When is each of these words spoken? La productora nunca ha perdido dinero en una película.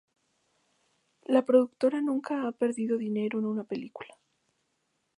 La 1.25 1.45
productora 1.45 2.01
nunca 2.01 2.47
ha 2.47 2.51
perdido 2.53 2.97
dinero 2.97 3.37
en 3.37 3.45
una 3.45 3.65
película. 3.65 4.09